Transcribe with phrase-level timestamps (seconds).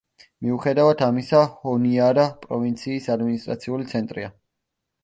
[0.45, 4.35] მიუხედავად ამისა ჰონიარა პროვინციის ადმინისტრაციული ცენტრია.